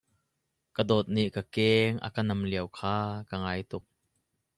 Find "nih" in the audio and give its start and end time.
1.15-1.29